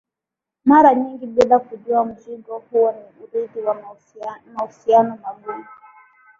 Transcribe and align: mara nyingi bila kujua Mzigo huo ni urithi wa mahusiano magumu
mara 0.65 0.95
nyingi 0.95 1.25
bila 1.27 1.59
kujua 1.59 2.05
Mzigo 2.05 2.59
huo 2.71 2.91
ni 2.91 3.23
urithi 3.23 3.59
wa 3.59 3.77
mahusiano 4.57 5.17
magumu 5.23 5.65